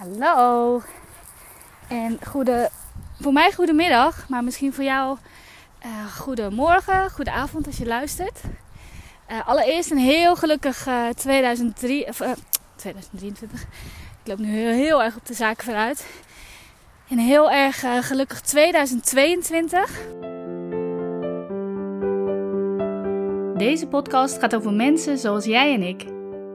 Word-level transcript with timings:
Hallo. 0.00 0.82
En 1.88 2.18
goede, 2.26 2.70
voor 3.20 3.32
mij 3.32 3.52
goedemiddag, 3.52 4.28
maar 4.28 4.44
misschien 4.44 4.72
voor 4.72 4.84
jou 4.84 5.18
uh, 5.86 6.06
goedemorgen, 6.16 7.10
goede 7.10 7.30
avond 7.30 7.66
als 7.66 7.76
je 7.76 7.86
luistert. 7.86 8.40
Uh, 9.30 9.48
allereerst 9.48 9.90
een 9.90 9.98
heel 9.98 10.36
gelukkig 10.36 10.86
uh, 10.86 11.08
2003, 11.08 12.08
of, 12.08 12.16
2023. 12.76 13.62
Ik 13.62 13.68
loop 14.24 14.38
nu 14.38 14.46
heel, 14.46 14.72
heel, 14.72 15.02
erg 15.02 15.16
op 15.16 15.26
de 15.26 15.34
zaken 15.34 15.64
vooruit. 15.64 16.06
Een 17.10 17.18
heel 17.18 17.50
erg 17.50 17.84
gelukkig 18.00 18.40
2022. 18.40 20.00
Deze 23.56 23.86
podcast 23.86 24.38
gaat 24.38 24.54
over 24.54 24.72
mensen 24.72 25.18
zoals 25.18 25.44
jij 25.44 25.74
en 25.74 25.82
ik. 25.82 26.04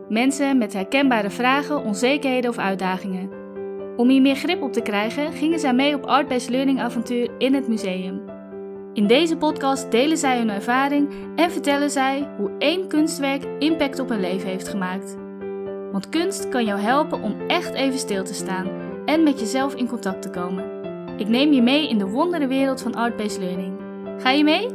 Mensen 0.09 0.57
met 0.57 0.73
herkenbare 0.73 1.29
vragen, 1.29 1.83
onzekerheden 1.83 2.49
of 2.49 2.57
uitdagingen. 2.57 3.34
Om 3.97 4.09
hier 4.09 4.21
meer 4.21 4.35
grip 4.35 4.61
op 4.61 4.73
te 4.73 4.81
krijgen, 4.81 5.33
gingen 5.33 5.59
zij 5.59 5.73
mee 5.73 5.95
op 5.95 6.05
Art-Based 6.05 6.49
Learning 6.49 6.81
avontuur 6.81 7.29
in 7.37 7.53
het 7.53 7.67
museum. 7.67 8.21
In 8.93 9.07
deze 9.07 9.37
podcast 9.37 9.91
delen 9.91 10.17
zij 10.17 10.37
hun 10.37 10.49
ervaring 10.49 11.09
en 11.35 11.51
vertellen 11.51 11.89
zij 11.89 12.29
hoe 12.37 12.51
één 12.59 12.87
kunstwerk 12.87 13.43
impact 13.59 13.99
op 13.99 14.09
hun 14.09 14.19
leven 14.19 14.49
heeft 14.49 14.67
gemaakt. 14.67 15.15
Want 15.91 16.09
kunst 16.09 16.49
kan 16.49 16.65
jou 16.65 16.79
helpen 16.79 17.21
om 17.21 17.35
echt 17.47 17.73
even 17.73 17.99
stil 17.99 18.23
te 18.23 18.33
staan 18.33 18.69
en 19.05 19.23
met 19.23 19.39
jezelf 19.39 19.75
in 19.75 19.87
contact 19.87 20.21
te 20.21 20.29
komen. 20.29 20.65
Ik 21.17 21.27
neem 21.27 21.53
je 21.53 21.61
mee 21.61 21.89
in 21.89 21.97
de 21.97 22.07
wondere 22.07 22.47
wereld 22.47 22.81
van 22.81 22.95
Art-Based 22.95 23.39
Learning. 23.39 23.79
Ga 24.17 24.29
je 24.29 24.43
mee? 24.43 24.67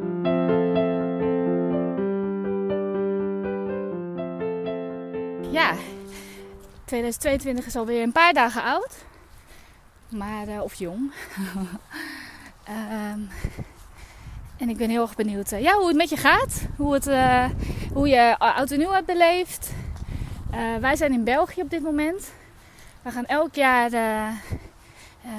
Ja, 5.50 5.74
2022 6.84 7.66
is 7.66 7.76
alweer 7.76 8.02
een 8.02 8.12
paar 8.12 8.32
dagen 8.32 8.62
oud. 8.62 9.08
Maar, 10.10 10.48
uh, 10.48 10.62
of 10.62 10.74
jong. 10.74 11.12
um, 12.68 13.28
en 14.60 14.68
ik 14.68 14.76
ben 14.76 14.90
heel 14.90 15.02
erg 15.02 15.16
benieuwd 15.16 15.52
uh, 15.52 15.60
ja, 15.60 15.76
hoe 15.76 15.86
het 15.86 15.96
met 15.96 16.08
je 16.08 16.16
gaat. 16.16 16.66
Hoe, 16.76 16.94
het, 16.94 17.06
uh, 17.06 17.48
hoe 17.92 18.08
je 18.08 18.38
oud 18.38 18.70
en 18.70 18.78
nieuw 18.78 18.92
hebt 18.92 19.06
beleefd. 19.06 19.70
wij 20.80 20.96
zijn 20.96 21.12
in 21.12 21.24
België 21.24 21.62
op 21.62 21.70
dit 21.70 21.82
moment. 21.82 22.30
We 23.02 23.10
gaan 23.10 23.26
elk 23.26 23.54
jaar 23.54 23.90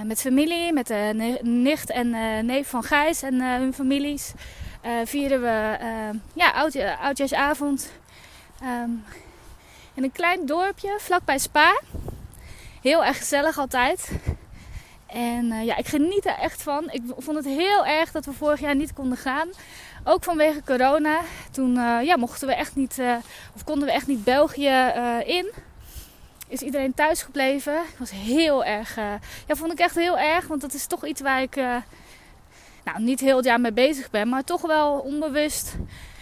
met 0.04 0.22
familie, 0.22 0.74
met 0.74 0.88
de 0.88 1.40
nicht 1.42 1.90
en 1.90 2.10
neef 2.46 2.70
van 2.70 2.84
Gijs 2.84 3.22
en 3.22 3.42
hun 3.42 3.74
families. 3.74 4.34
vieren 5.04 5.42
we 5.42 5.78
ja, 6.34 6.52
oud, 6.52 6.78
oudjaarsavond. 7.02 7.92
Um, 8.64 9.04
in 9.94 10.04
een 10.04 10.12
klein 10.12 10.46
dorpje 10.46 10.98
vlakbij 11.00 11.38
Spa. 11.38 11.80
Heel 12.82 13.06
erg 13.06 13.18
gezellig 13.18 13.58
altijd. 13.58 14.12
En 15.14 15.46
uh, 15.46 15.66
ja, 15.66 15.78
ik 15.78 15.88
geniet 15.88 16.26
er 16.26 16.38
echt 16.40 16.62
van. 16.62 16.90
Ik 16.92 17.02
vond 17.18 17.38
het 17.38 17.46
heel 17.46 17.86
erg 17.86 18.12
dat 18.12 18.26
we 18.26 18.34
vorig 18.34 18.60
jaar 18.60 18.76
niet 18.76 18.94
konden 18.94 19.18
gaan. 19.18 19.50
Ook 20.04 20.24
vanwege 20.24 20.64
corona. 20.66 21.20
Toen 21.52 21.76
uh, 21.76 22.00
ja, 22.04 22.18
mochten 22.18 22.48
we 22.48 22.54
echt 22.54 22.76
niet, 22.76 22.98
uh, 22.98 23.16
of 23.56 23.64
konden 23.64 23.86
we 23.86 23.94
echt 23.94 24.08
niet 24.08 24.24
België 24.24 24.94
in. 25.26 25.52
Is 26.48 26.62
iedereen 26.62 26.94
thuis 26.94 27.22
gebleven. 27.22 27.74
Ik 27.74 27.98
was 27.98 28.12
heel 28.12 28.66
erg, 28.66 28.96
ja, 29.48 29.56
vond 29.56 29.72
ik 29.72 29.80
echt 29.80 29.96
heel 29.96 30.18
erg. 30.18 30.48
Want 30.48 30.62
dat 30.62 30.74
is 30.74 30.86
toch 30.86 31.06
iets 31.06 31.22
waar 31.22 31.42
ik, 31.42 31.56
nou, 32.84 33.02
niet 33.02 33.20
heel 33.20 33.36
het 33.36 33.46
jaar 33.46 33.62
mee 33.62 33.74
bezig 33.74 34.10
ben. 34.10 34.30
Maar 34.30 34.44
toch 34.44 34.62
wel 34.62 35.00
onbewust 35.00 35.76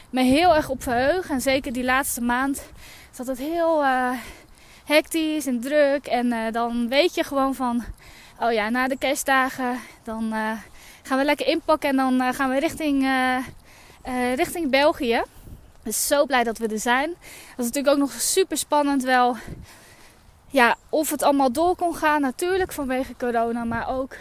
me 0.10 0.22
heel 0.22 0.56
erg 0.56 0.70
op 0.70 0.84
verheug. 0.84 1.30
En 1.30 1.42
zeker 1.42 1.74
die 1.74 1.84
laatste 1.84 2.22
maand 2.22 2.64
zat 3.12 3.28
het 3.28 3.38
heel 3.38 3.84
hectisch 4.86 5.46
en 5.46 5.60
druk. 5.60 6.06
En 6.06 6.52
dan 6.52 6.88
weet 6.88 7.16
je 7.16 7.24
gewoon 7.24 7.56
van 7.56 7.84
oh 8.40 8.52
ja, 8.52 8.70
na 8.70 8.88
de 8.88 8.98
kerstdagen 8.98 9.80
dan 10.04 10.34
uh, 10.34 10.52
gaan 11.04 11.18
we 11.18 11.24
lekker 11.24 11.48
inpakken 11.48 11.90
en 11.90 11.96
dan 11.96 12.22
uh, 12.22 12.34
gaan 12.34 12.50
we 12.50 12.60
richting, 12.60 13.04
uh, 13.04 14.36
richting 14.36 14.70
België. 14.70 15.24
Dus 15.84 16.08
zo 16.08 16.26
blij 16.26 16.44
dat 16.44 16.58
we 16.58 16.68
er 16.68 16.80
zijn. 16.80 17.10
Dat 17.10 17.66
is 17.66 17.66
natuurlijk 17.66 17.94
ook 17.94 18.00
nog 18.00 18.12
super 18.12 18.58
spannend 18.58 19.04
wel. 19.04 19.36
Ja, 20.48 20.76
of 20.90 21.10
het 21.10 21.24
allemaal 21.24 21.52
door 21.52 21.76
kon 21.76 21.96
gaan, 21.96 22.22
natuurlijk 22.22 22.72
vanwege 22.72 23.16
corona, 23.18 23.64
maar 23.64 23.90
ook. 23.90 24.16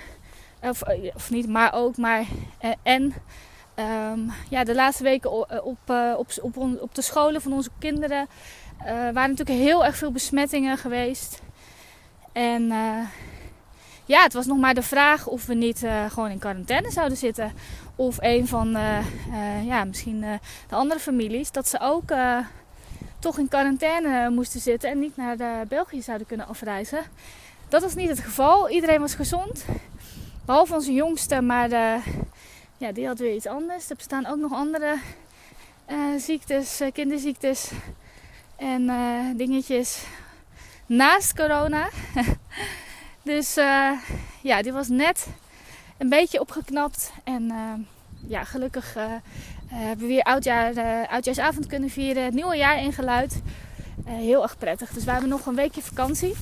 Of, 0.62 0.82
of 1.14 1.30
niet, 1.30 1.48
maar 1.48 1.74
ook, 1.74 1.96
maar. 1.96 2.24
en. 2.82 3.14
Um, 4.12 4.32
ja, 4.50 4.64
de 4.64 4.74
laatste 4.74 5.02
weken 5.02 5.32
op, 5.32 5.60
op, 5.64 5.78
op, 6.16 6.30
op, 6.40 6.56
op 6.80 6.94
de 6.94 7.02
scholen 7.02 7.42
van 7.42 7.52
onze 7.52 7.70
kinderen 7.78 8.28
waren 8.86 9.14
natuurlijk 9.14 9.48
heel 9.58 9.84
erg 9.84 9.96
veel 9.96 10.12
besmettingen 10.12 10.78
geweest. 10.78 11.42
En 12.32 12.72
ja, 14.08 14.22
het 14.22 14.32
was 14.32 14.46
nog 14.46 14.58
maar 14.58 14.74
de 14.74 14.82
vraag 14.82 15.26
of 15.26 15.46
we 15.46 15.54
niet 15.54 15.82
uh, 15.82 16.10
gewoon 16.10 16.30
in 16.30 16.38
quarantaine 16.38 16.90
zouden 16.90 17.18
zitten. 17.18 17.52
Of 17.96 18.16
een 18.20 18.46
van 18.46 18.76
uh, 18.76 18.98
uh, 19.30 19.66
ja, 19.66 19.84
misschien 19.84 20.20
de 20.68 20.74
andere 20.74 21.00
families, 21.00 21.50
dat 21.50 21.68
ze 21.68 21.80
ook 21.80 22.12
toch 23.18 23.38
in 23.38 23.48
quarantaine 23.48 24.30
moesten 24.30 24.60
zitten 24.60 24.90
en 24.90 24.98
niet 24.98 25.16
naar 25.16 25.66
België 25.68 26.02
zouden 26.02 26.26
kunnen 26.26 26.46
afreizen. 26.46 27.02
Dat 27.68 27.82
was 27.82 27.94
niet 27.94 28.08
het 28.08 28.20
geval. 28.20 28.70
Iedereen 28.70 29.00
was 29.00 29.14
gezond. 29.14 29.64
Behalve 30.44 30.74
onze 30.74 30.92
jongste, 30.92 31.40
maar 31.40 31.70
ja, 32.76 32.92
die 32.92 33.06
had 33.06 33.18
weer 33.18 33.34
iets 33.34 33.46
anders. 33.46 33.90
Er 33.90 33.96
bestaan 33.96 34.26
ook 34.26 34.38
nog 34.38 34.52
andere 34.52 34.98
ziektes, 36.16 36.80
kinderziektes 36.92 37.70
en 38.56 38.90
dingetjes 39.36 40.04
naast 40.86 41.34
corona. 41.34 41.88
Dus 43.22 43.58
uh, 43.58 43.90
ja, 44.42 44.62
die 44.62 44.72
was 44.72 44.88
net 44.88 45.26
een 45.98 46.08
beetje 46.08 46.40
opgeknapt. 46.40 47.12
En 47.24 47.42
uh, 47.42 47.72
ja, 48.26 48.44
gelukkig 48.44 48.96
uh, 48.96 49.04
hebben 49.66 50.06
we 50.06 50.12
weer 50.12 50.22
oudjaar, 50.22 51.06
oudjaarsavond 51.08 51.66
kunnen 51.66 51.90
vieren. 51.90 52.24
Het 52.24 52.34
nieuwe 52.34 52.56
jaar 52.56 52.82
ingeluid. 52.82 53.42
heel 54.04 54.42
erg 54.42 54.58
prettig. 54.58 54.90
Dus 54.90 55.04
we 55.04 55.10
hebben 55.10 55.30
nog 55.30 55.46
een 55.46 55.54
weekje 55.54 55.82
vakantie. 55.82 56.34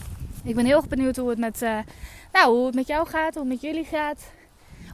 Ik 0.45 0.55
ben 0.55 0.65
heel 0.65 0.77
erg 0.77 0.89
benieuwd 0.89 1.17
hoe 1.17 1.29
het 1.29 1.39
met, 1.39 1.61
nou, 2.33 2.57
hoe 2.57 2.67
het 2.67 2.75
met 2.75 2.87
jou 2.87 3.09
gaat, 3.09 3.35
hoe 3.35 3.43
het 3.43 3.53
met 3.53 3.61
jullie 3.61 3.85
gaat. 3.85 4.21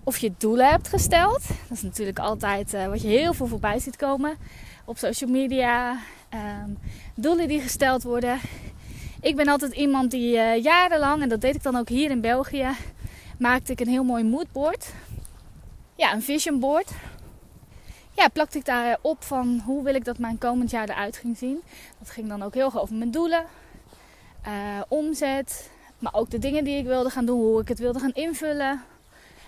Of 0.05 0.19
je 0.19 0.33
doelen 0.39 0.69
hebt 0.69 0.89
gesteld. 0.89 1.43
Dat 1.69 1.77
is 1.77 1.83
natuurlijk 1.83 2.19
altijd 2.19 2.73
wat 2.89 3.03
je 3.03 3.09
heel 3.09 3.35
veel 3.35 3.47
voorbij 3.47 3.79
ziet 3.79 3.97
komen. 3.97 4.37
Op 4.85 4.99
social 4.99 5.31
media. 5.31 5.97
Um, 6.35 6.79
doelen 7.15 7.49
die 7.49 7.61
gesteld 7.61 8.03
worden. 8.03 8.39
Ik 9.23 9.37
ben 9.37 9.49
altijd 9.49 9.73
iemand 9.73 10.11
die 10.11 10.37
uh, 10.37 10.63
jarenlang, 10.63 11.23
en 11.23 11.29
dat 11.29 11.41
deed 11.41 11.55
ik 11.55 11.63
dan 11.63 11.77
ook 11.77 11.89
hier 11.89 12.11
in 12.11 12.21
België, 12.21 12.69
maakte 13.39 13.73
ik 13.73 13.81
een 13.81 13.89
heel 13.89 14.05
mooi 14.05 14.25
moodboard. 14.25 14.93
Ja, 15.95 16.13
een 16.13 16.23
vision 16.23 16.61
board. 16.61 16.91
Ja, 18.17 18.29
plakte 18.29 18.59
ik 18.59 18.65
daar 18.65 18.99
op 19.01 19.23
van 19.23 19.63
hoe 19.65 19.85
wil 19.85 19.95
ik 19.95 20.05
dat 20.05 20.19
mijn 20.19 20.39
komend 20.39 20.71
jaar 20.71 20.89
eruit 20.89 21.17
ging 21.17 21.37
zien. 21.37 21.63
Dat 21.99 22.11
ging 22.11 22.29
dan 22.29 22.43
ook 22.43 22.55
heel 22.55 22.65
erg 22.65 22.81
over 22.81 22.95
mijn 22.95 23.11
doelen, 23.11 23.45
uh, 24.47 24.81
omzet, 24.89 25.71
maar 25.99 26.15
ook 26.15 26.31
de 26.31 26.39
dingen 26.39 26.65
die 26.65 26.79
ik 26.79 26.87
wilde 26.87 27.11
gaan 27.11 27.27
doen, 27.27 27.41
hoe 27.41 27.61
ik 27.61 27.69
het 27.69 27.79
wilde 27.79 27.99
gaan 27.99 28.15
invullen. 28.15 28.83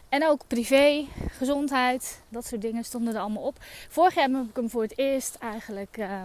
En 0.09 0.27
ook 0.27 0.47
privé, 0.47 1.05
gezondheid, 1.29 2.23
dat 2.29 2.47
soort 2.47 2.61
dingen 2.61 2.85
stonden 2.85 3.15
er 3.15 3.21
allemaal 3.21 3.43
op. 3.43 3.57
Vorig 3.89 4.15
jaar 4.15 4.29
heb 4.29 4.49
ik 4.49 4.57
hem 4.57 4.71
voor 4.71 4.83
het 4.83 4.99
eerst 4.99 5.35
eigenlijk 5.35 5.97
uh, 5.99 6.23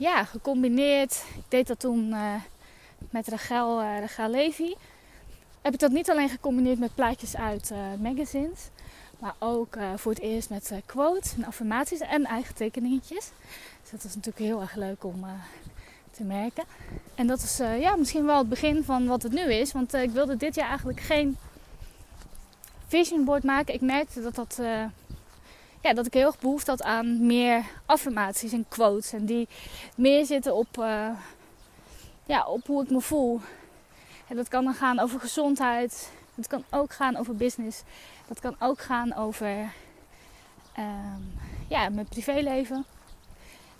ja, 0.00 0.24
gecombineerd. 0.24 1.24
Ik 1.36 1.44
deed 1.48 1.66
dat 1.66 1.80
toen 1.80 2.08
uh, 2.08 2.34
met 3.10 3.28
Rachel, 3.28 3.82
uh, 3.82 4.28
Levy. 4.28 4.74
Heb 5.62 5.72
ik 5.72 5.78
dat 5.78 5.90
niet 5.90 6.10
alleen 6.10 6.28
gecombineerd 6.28 6.78
met 6.78 6.94
plaatjes 6.94 7.36
uit 7.36 7.70
uh, 7.72 7.78
magazines. 7.98 8.68
Maar 9.18 9.34
ook 9.38 9.76
voor 9.96 10.12
het 10.12 10.20
eerst 10.20 10.50
met 10.50 10.72
quotes 10.86 11.34
en 11.34 11.44
affirmaties 11.44 12.00
en 12.00 12.24
eigen 12.24 12.54
tekeningetjes. 12.54 13.30
Dus 13.80 13.90
dat 13.90 14.02
was 14.02 14.14
natuurlijk 14.14 14.44
heel 14.44 14.60
erg 14.60 14.74
leuk 14.74 15.04
om 15.04 15.24
te 16.10 16.22
merken. 16.22 16.64
En 17.14 17.26
dat 17.26 17.42
is 17.42 17.56
ja, 17.56 17.96
misschien 17.96 18.24
wel 18.24 18.38
het 18.38 18.48
begin 18.48 18.84
van 18.84 19.06
wat 19.06 19.22
het 19.22 19.32
nu 19.32 19.52
is. 19.52 19.72
Want 19.72 19.94
ik 19.94 20.10
wilde 20.10 20.36
dit 20.36 20.54
jaar 20.54 20.68
eigenlijk 20.68 21.00
geen 21.00 21.36
vision 22.86 23.24
board 23.24 23.44
maken. 23.44 23.74
Ik 23.74 23.80
merkte 23.80 24.22
dat 24.22 24.34
dat 24.34 24.60
ja, 25.80 25.92
dat 25.92 26.06
ik 26.06 26.14
heel 26.14 26.26
erg 26.26 26.38
behoefte 26.38 26.70
had 26.70 26.82
aan 26.82 27.26
meer 27.26 27.64
affirmaties 27.86 28.52
en 28.52 28.64
quotes. 28.68 29.12
En 29.12 29.24
die 29.24 29.48
meer 29.94 30.24
zitten 30.24 30.54
op, 30.54 30.78
uh, 30.78 31.08
ja, 32.24 32.46
op 32.46 32.66
hoe 32.66 32.82
ik 32.82 32.90
me 32.90 33.00
voel. 33.00 33.40
En 34.28 34.36
dat 34.36 34.48
kan 34.48 34.64
dan 34.64 34.74
gaan 34.74 34.98
over 34.98 35.20
gezondheid. 35.20 36.10
Het 36.34 36.46
kan 36.46 36.64
ook 36.70 36.92
gaan 36.92 37.16
over 37.16 37.36
business. 37.36 37.82
Dat 38.28 38.40
kan 38.40 38.56
ook 38.58 38.80
gaan 38.80 39.14
over 39.14 39.72
um, 40.78 41.38
ja, 41.68 41.88
mijn 41.88 42.08
privéleven. 42.08 42.84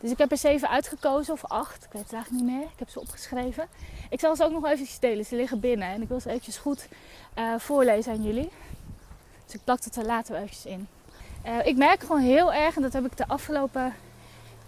Dus 0.00 0.10
ik 0.10 0.18
heb 0.18 0.30
er 0.30 0.38
zeven 0.38 0.68
uitgekozen, 0.68 1.32
of 1.32 1.44
acht. 1.44 1.84
Ik 1.84 1.92
weet 1.92 2.02
het 2.02 2.12
eigenlijk 2.12 2.44
niet 2.44 2.54
meer. 2.54 2.64
Ik 2.64 2.78
heb 2.78 2.88
ze 2.88 3.00
opgeschreven. 3.00 3.68
Ik 4.10 4.20
zal 4.20 4.36
ze 4.36 4.44
ook 4.44 4.52
nog 4.52 4.66
eventjes 4.66 4.98
delen. 4.98 5.24
Ze 5.24 5.36
liggen 5.36 5.60
binnen. 5.60 5.88
En 5.88 6.02
ik 6.02 6.08
wil 6.08 6.20
ze 6.20 6.28
eventjes 6.28 6.56
goed 6.56 6.88
uh, 7.38 7.54
voorlezen 7.58 8.12
aan 8.12 8.22
jullie. 8.22 8.50
Dus 9.44 9.54
ik 9.54 9.64
plak 9.64 9.84
het 9.84 9.96
er 9.96 10.04
later 10.04 10.36
eventjes 10.36 10.66
in. 10.66 10.88
Uh, 11.46 11.66
ik 11.66 11.76
merk 11.76 12.00
gewoon 12.00 12.20
heel 12.20 12.52
erg, 12.52 12.76
en 12.76 12.82
dat 12.82 12.92
heb 12.92 13.04
ik 13.04 13.16
de 13.16 13.28
afgelopen 13.28 13.94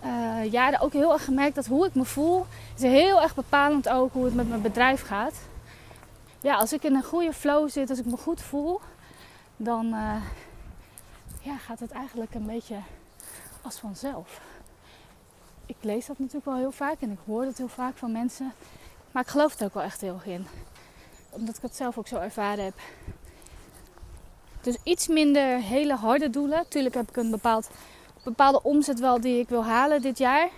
uh, 0.05 0.53
jaren 0.53 0.81
ook 0.81 0.93
heel 0.93 1.13
erg 1.13 1.25
gemerkt, 1.25 1.55
dat 1.55 1.67
hoe 1.67 1.87
ik 1.87 1.95
me 1.95 2.05
voel, 2.05 2.47
is 2.77 2.83
heel 2.83 3.23
erg 3.23 3.35
bepalend 3.35 3.89
ook 3.89 4.13
hoe 4.13 4.25
het 4.25 4.35
met 4.35 4.49
mijn 4.49 4.63
bedrijf 4.63 5.03
gaat. 5.03 5.35
ja, 6.41 6.55
als 6.55 6.73
ik 6.73 6.83
in 6.83 6.95
een 6.95 7.05
goede 7.05 7.33
flow 7.33 7.71
zit, 7.71 7.91
als 7.91 7.99
ik 7.99 8.05
me 8.05 8.17
goed 8.17 8.43
voel, 8.43 8.81
dan 9.57 9.87
uh, 9.87 10.23
ja, 11.41 11.57
gaat 11.57 11.81
het 11.81 11.91
eigenlijk 11.91 12.35
een 12.35 12.47
beetje 12.47 12.77
als 13.63 13.79
vanzelf. 13.79 14.41
Ik 15.67 15.77
lees 15.81 16.07
dat 16.07 16.19
natuurlijk 16.19 16.45
wel 16.47 16.57
heel 16.57 16.73
vaak 16.73 17.01
en 17.01 17.11
ik 17.11 17.19
hoor 17.27 17.45
dat 17.45 17.57
heel 17.57 17.69
vaak 17.69 17.97
van 17.97 18.13
mensen. 18.13 18.53
Maar 19.13 19.23
ik 19.23 19.29
geloof 19.29 19.53
het 19.53 19.65
ook 19.65 19.75
wel 19.75 19.83
echt 19.83 20.01
heel 20.01 20.21
in. 20.25 20.47
Omdat 21.31 21.57
ik 21.57 21.63
het 21.63 21.77
zelf 21.77 21.99
ook 21.99 22.07
zo 22.07 22.17
ervaren 22.17 22.65
heb. 22.65 22.75
Dus 24.63 24.77
iets 24.83 25.09
minder 25.09 25.59
hele 25.59 25.95
harde 25.95 26.31
doelen. 26.31 26.69
Tuurlijk 26.69 26.95
heb 26.95 27.09
ik 27.09 27.17
een 27.17 27.31
bepaald, 27.31 27.71
bepaalde 28.25 28.63
omzet 28.63 29.01
wel 29.01 29.21
die 29.21 29.39
ik 29.39 29.49
wil 29.49 29.65
halen 29.65 30.03
dit 30.03 30.19
jaar. 30.19 30.49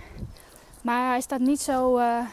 Maar 0.82 1.08
hij 1.08 1.20
staat 1.20 1.40
niet 1.40 1.60
zo 1.60 1.98
uh, 1.98 2.26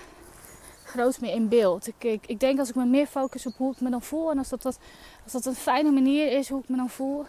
groot 0.84 1.22
meer 1.22 1.34
in 1.34 1.48
beeld. 1.48 1.88
Ik, 1.88 2.22
ik, 2.26 2.40
denk 2.40 2.60
als 2.60 2.70
ik 2.70 2.76
me 2.76 2.86
meer 2.86 3.08
focus 3.08 3.46
op 3.46 3.54
hoe 3.58 3.72
ik 3.72 3.82
me 3.82 3.90
dan 3.90 4.02
voel. 4.02 4.32
En 4.32 4.38
als 4.38 4.50
dat, 4.50 4.62
dat, 4.62 4.80
als 5.24 5.32
dat 5.32 5.46
een 5.46 5.56
fijne 5.56 5.92
manier 5.92 6.32
is 6.32 6.50
hoe 6.50 6.62
ik 6.62 6.70
me 6.70 6.76
dan 6.76 6.90
voel. 6.90 7.26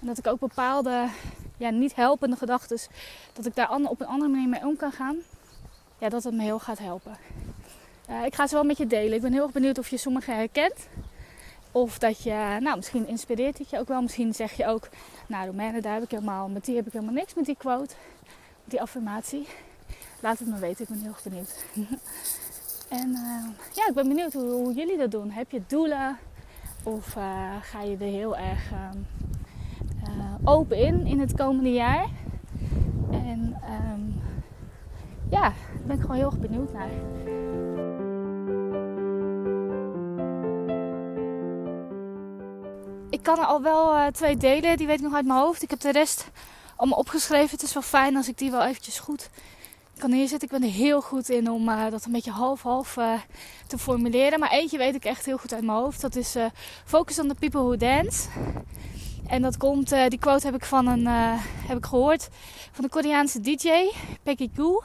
En 0.00 0.06
dat 0.06 0.18
ik 0.18 0.26
ook 0.26 0.40
bepaalde 0.40 1.08
ja, 1.56 1.70
niet 1.70 1.94
helpende 1.94 2.36
gedachten, 2.36 2.78
dat 3.32 3.46
ik 3.46 3.54
daar 3.54 3.70
op 3.70 4.00
een 4.00 4.06
andere 4.06 4.30
manier 4.30 4.48
mee 4.48 4.66
om 4.66 4.76
kan 4.76 4.92
gaan. 4.92 5.16
Ja, 5.98 6.08
dat 6.08 6.24
het 6.24 6.34
me 6.34 6.42
heel 6.42 6.58
gaat 6.58 6.78
helpen. 6.78 7.16
Ik 8.24 8.34
ga 8.34 8.46
ze 8.46 8.54
wel 8.54 8.64
met 8.64 8.78
je 8.78 8.86
delen. 8.86 9.12
Ik 9.12 9.22
ben 9.22 9.32
heel 9.32 9.42
erg 9.42 9.52
benieuwd 9.52 9.78
of 9.78 9.88
je 9.88 9.96
sommige 9.96 10.30
herkent. 10.30 10.88
Of 11.72 11.98
dat 11.98 12.22
je, 12.22 12.56
nou, 12.60 12.76
misschien 12.76 13.06
inspireert 13.06 13.58
het 13.58 13.70
je 13.70 13.78
ook 13.78 13.88
wel. 13.88 14.02
Misschien 14.02 14.34
zeg 14.34 14.52
je 14.52 14.66
ook, 14.66 14.88
nou, 15.26 15.46
Romaine, 15.46 15.80
daar 15.80 15.94
heb 15.94 16.02
ik 16.02 16.10
helemaal, 16.10 16.48
met 16.48 16.64
die 16.64 16.76
heb 16.76 16.86
ik 16.86 16.92
helemaal 16.92 17.14
niks 17.14 17.34
met 17.34 17.44
die 17.44 17.56
quote, 17.56 17.94
die 18.64 18.80
affirmatie. 18.80 19.46
Laat 20.20 20.38
het 20.38 20.48
me 20.48 20.58
weten, 20.58 20.82
ik 20.82 20.88
ben 20.88 21.00
heel 21.00 21.08
erg 21.08 21.22
benieuwd. 21.22 21.64
en 23.00 23.08
uh, 23.08 23.48
ja, 23.72 23.88
ik 23.88 23.94
ben 23.94 24.08
benieuwd 24.08 24.32
hoe, 24.32 24.72
jullie 24.72 24.96
dat 24.96 25.10
doen. 25.10 25.30
Heb 25.30 25.50
je 25.50 25.62
doelen? 25.66 26.18
Of 26.82 27.16
uh, 27.16 27.56
ga 27.62 27.82
je 27.82 27.96
er 27.96 28.06
heel 28.06 28.36
erg 28.36 28.70
uh, 28.72 30.34
open 30.44 30.76
in 30.76 31.06
in 31.06 31.20
het 31.20 31.34
komende 31.34 31.72
jaar? 31.72 32.08
En 33.10 33.56
um, 33.94 34.20
ja, 35.30 35.40
daar 35.40 35.54
ben 35.86 35.96
ik 35.96 36.00
gewoon 36.00 36.16
heel 36.16 36.26
erg 36.26 36.38
benieuwd 36.38 36.72
naar. 36.72 36.90
Ik 43.18 43.24
kan 43.24 43.38
er 43.38 43.44
al 43.44 43.62
wel 43.62 43.94
uh, 43.94 44.06
twee 44.06 44.36
delen, 44.36 44.76
die 44.76 44.86
weet 44.86 44.98
ik 44.98 45.04
nog 45.04 45.14
uit 45.14 45.26
mijn 45.26 45.38
hoofd. 45.38 45.62
Ik 45.62 45.70
heb 45.70 45.80
de 45.80 45.92
rest 45.92 46.26
allemaal 46.76 46.98
opgeschreven. 46.98 47.50
Het 47.50 47.62
is 47.62 47.72
wel 47.72 47.82
fijn 47.82 48.16
als 48.16 48.28
ik 48.28 48.38
die 48.38 48.50
wel 48.50 48.62
eventjes 48.62 48.98
goed 48.98 49.30
kan 49.98 50.10
neerzetten. 50.10 50.48
Ik 50.48 50.58
ben 50.58 50.68
er 50.68 50.74
heel 50.74 51.00
goed 51.00 51.28
in 51.28 51.50
om 51.50 51.68
uh, 51.68 51.90
dat 51.90 52.04
een 52.04 52.12
beetje 52.12 52.30
half-half 52.30 52.96
uh, 52.96 53.12
te 53.66 53.78
formuleren. 53.78 54.40
Maar 54.40 54.50
eentje 54.50 54.78
weet 54.78 54.94
ik 54.94 55.04
echt 55.04 55.24
heel 55.24 55.38
goed 55.38 55.52
uit 55.54 55.64
mijn 55.64 55.78
hoofd. 55.78 56.00
Dat 56.00 56.16
is 56.16 56.36
Focus 56.84 57.18
on 57.18 57.28
the 57.28 57.34
people 57.34 57.60
who 57.60 57.76
dance. 57.76 58.28
En 59.26 59.42
dat 59.42 59.56
komt, 59.56 59.88
die 59.88 60.18
quote 60.18 60.46
heb 60.46 60.54
ik, 60.54 60.64
van 60.64 60.86
een, 60.86 61.06
heb 61.66 61.76
ik 61.76 61.86
gehoord 61.86 62.28
van 62.72 62.84
de 62.84 62.90
Koreaanse 62.90 63.40
DJ, 63.40 63.70
Peggy 64.22 64.50
Goo. 64.56 64.82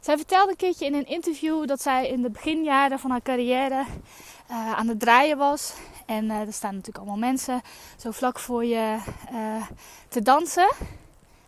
Zij 0.00 0.16
vertelde 0.16 0.50
een 0.50 0.56
keertje 0.56 0.86
in 0.86 0.94
een 0.94 1.06
interview 1.06 1.66
dat 1.66 1.82
zij 1.82 2.08
in 2.08 2.22
de 2.22 2.30
beginjaren 2.30 2.98
van 2.98 3.10
haar 3.10 3.22
carrière 3.22 3.84
aan 4.48 4.88
het 4.88 5.00
draaien 5.00 5.38
was. 5.38 5.72
En 6.08 6.24
uh, 6.24 6.40
er 6.40 6.52
staan 6.52 6.70
natuurlijk 6.70 6.98
allemaal 6.98 7.28
mensen 7.28 7.60
zo 7.96 8.10
vlak 8.10 8.38
voor 8.38 8.64
je 8.64 8.98
uh, 9.32 9.66
te 10.08 10.22
dansen. 10.22 10.68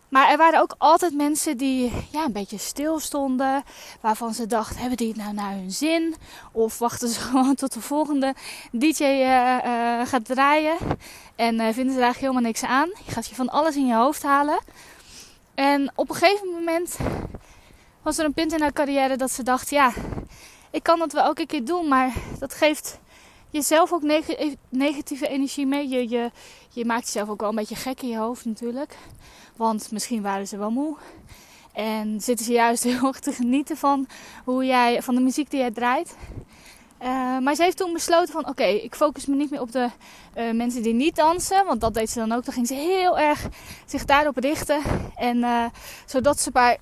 Maar 0.09 0.29
er 0.29 0.37
waren 0.37 0.61
ook 0.61 0.75
altijd 0.77 1.13
mensen 1.13 1.57
die 1.57 1.91
ja, 2.11 2.25
een 2.25 2.31
beetje 2.31 2.57
stil 2.57 2.99
stonden. 2.99 3.63
Waarvan 4.01 4.33
ze 4.33 4.47
dachten, 4.47 4.77
hebben 4.77 4.97
die 4.97 5.07
het 5.07 5.17
nou 5.17 5.33
naar 5.33 5.51
hun 5.51 5.71
zin? 5.71 6.15
Of 6.51 6.79
wachten 6.79 7.09
ze 7.09 7.19
gewoon 7.29 7.55
tot 7.55 7.73
de 7.73 7.81
volgende 7.81 8.35
DJ 8.71 9.03
eh, 9.03 10.05
gaat 10.05 10.25
draaien. 10.25 10.77
En 11.35 11.55
vinden 11.55 11.93
ze 11.93 11.99
daar 11.99 12.11
eigenlijk 12.11 12.19
helemaal 12.19 12.41
niks 12.41 12.63
aan. 12.63 12.89
Je 13.05 13.11
gaat 13.11 13.27
je 13.27 13.35
van 13.35 13.49
alles 13.49 13.75
in 13.75 13.87
je 13.87 13.95
hoofd 13.95 14.23
halen. 14.23 14.59
En 15.55 15.91
op 15.95 16.09
een 16.09 16.15
gegeven 16.15 16.47
moment 16.47 16.97
was 18.01 18.17
er 18.17 18.25
een 18.25 18.33
punt 18.33 18.53
in 18.53 18.61
haar 18.61 18.73
carrière 18.73 19.17
dat 19.17 19.31
ze 19.31 19.43
dacht, 19.43 19.69
ja, 19.69 19.93
ik 20.71 20.83
kan 20.83 20.99
dat 20.99 21.13
wel 21.13 21.23
elke 21.23 21.45
keer 21.45 21.65
doen. 21.65 21.87
Maar 21.87 22.13
dat 22.39 22.53
geeft 22.53 22.99
jezelf 23.51 23.93
ook 23.93 24.01
neg 24.01 24.25
negatieve 24.69 25.27
energie 25.27 25.65
mee. 25.65 25.89
Je, 25.89 26.09
je, 26.09 26.31
je 26.69 26.85
maakt 26.85 27.05
jezelf 27.05 27.29
ook 27.29 27.39
wel 27.39 27.49
een 27.49 27.55
beetje 27.55 27.75
gek 27.75 28.01
in 28.01 28.09
je 28.09 28.17
hoofd 28.17 28.45
natuurlijk. 28.45 28.97
Want 29.55 29.91
misschien 29.91 30.21
waren 30.21 30.47
ze 30.47 30.57
wel 30.57 30.71
moe. 30.71 30.95
En 31.73 32.21
zitten 32.21 32.45
ze 32.45 32.51
juist 32.51 32.83
heel 32.89 33.07
erg 33.07 33.19
te 33.19 33.31
genieten 33.31 33.77
van, 33.77 34.07
hoe 34.43 34.65
jij, 34.65 35.01
van 35.01 35.15
de 35.15 35.21
muziek 35.21 35.49
die 35.49 35.59
jij 35.59 35.71
draait. 35.71 36.15
Uh, 37.01 37.37
maar 37.37 37.55
ze 37.55 37.63
heeft 37.63 37.77
toen 37.77 37.93
besloten 37.93 38.33
van 38.33 38.47
oké, 38.47 38.63
ik 38.63 38.95
focus 38.95 39.25
me 39.25 39.35
niet 39.35 39.49
meer 39.49 39.61
op 39.61 39.71
de 39.71 39.89
uh, 40.37 40.51
mensen 40.51 40.83
die 40.83 40.93
niet 40.93 41.15
dansen. 41.15 41.65
Want 41.65 41.81
dat 41.81 41.93
deed 41.93 42.09
ze 42.09 42.19
dan 42.19 42.31
ook. 42.31 42.45
Dan 42.45 42.53
ging 42.53 42.67
ze 42.67 42.73
heel 42.73 43.19
erg 43.19 43.47
zich 43.85 44.05
daarop 44.05 44.37
richten. 44.37 44.81
En 45.15 45.37
uh, 45.37 45.65
zodat 46.05 46.39
ze 46.39 46.51
bij 46.51 46.79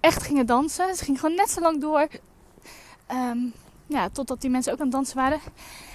echt 0.00 0.22
gingen 0.22 0.46
dansen. 0.46 0.96
Ze 0.96 1.04
ging 1.04 1.20
gewoon 1.20 1.34
net 1.34 1.50
zo 1.50 1.60
lang 1.60 1.80
door. 1.80 2.08
Um, 3.12 3.52
ja, 3.90 4.08
totdat 4.08 4.40
die 4.40 4.50
mensen 4.50 4.72
ook 4.72 4.78
aan 4.78 4.84
het 4.84 4.94
dansen 4.94 5.16
waren. 5.16 5.40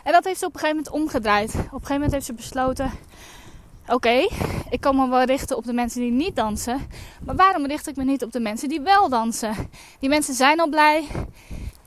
En 0.04 0.12
dat 0.12 0.24
heeft 0.24 0.40
ze 0.40 0.46
op 0.46 0.54
een 0.54 0.60
gegeven 0.60 0.84
moment 0.84 1.02
omgedraaid. 1.02 1.50
Op 1.50 1.56
een 1.56 1.70
gegeven 1.70 1.94
moment 1.94 2.12
heeft 2.12 2.26
ze 2.26 2.34
besloten: 2.34 2.92
Oké, 3.88 4.28
ik 4.70 4.82
kan 4.82 4.96
me 4.96 5.10
wel 5.10 5.24
richten 5.24 5.58
op 5.58 5.66
de 5.66 5.74
mensen 5.74 6.02
die 6.02 6.12
niet 6.12 6.36
dansen. 6.36 6.88
Maar 7.26 7.36
waarom 7.36 7.66
richt 7.66 7.88
ik 7.88 7.96
me 7.96 8.04
niet 8.04 8.24
op 8.24 8.32
de 8.32 8.40
mensen 8.40 8.70
die 8.70 8.82
wel 8.82 9.10
dansen? 9.10 9.70
Die 10.00 10.10
mensen 10.10 10.34
zijn 10.34 10.60
al 10.60 10.70
blij. 10.70 11.08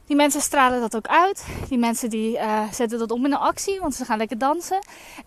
Die 0.07 0.17
mensen 0.17 0.41
stralen 0.41 0.81
dat 0.81 0.97
ook 0.97 1.07
uit. 1.07 1.47
Die 1.69 1.79
mensen 1.79 2.11
die 2.11 2.37
uh, 2.37 2.73
zetten 2.73 2.99
dat 2.99 3.11
om 3.11 3.25
in 3.25 3.33
een 3.33 3.39
actie, 3.39 3.81
want 3.81 3.95
ze 3.95 4.05
gaan 4.05 4.19
lekker 4.19 4.39
dansen. 4.39 4.79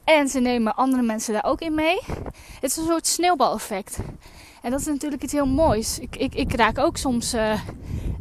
En 0.04 0.28
ze 0.28 0.40
nemen 0.40 0.76
andere 0.76 1.02
mensen 1.02 1.34
daar 1.34 1.46
ook 1.46 1.62
in 1.62 1.76
mee. 1.76 2.00
Het 2.60 2.72
is 2.72 2.78
een 2.78 2.86
soort 2.86 3.08
sneeuwbaleffect. 3.08 3.98
En 4.62 4.72
dat 4.72 4.80
is 4.80 4.86
natuurlijk 4.86 5.24
iets 5.24 5.34
heel 5.34 5.48
moois. 5.48 6.00
Ik, 6.00 6.16
ik, 6.16 6.36
ik 6.36 6.56
raak 6.56 6.78
ook 6.78 6.98
soms 6.98 7.34
uh, 7.34 7.62